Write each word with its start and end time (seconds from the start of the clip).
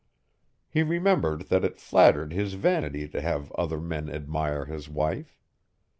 He 0.67 0.81
remembered 0.81 1.49
that 1.49 1.63
it 1.63 1.79
flattered 1.79 2.33
his 2.33 2.55
vanity 2.55 3.07
to 3.07 3.21
have 3.21 3.51
other 3.51 3.79
men 3.79 4.09
admire 4.09 4.65
his 4.65 4.89
wife. 4.89 5.37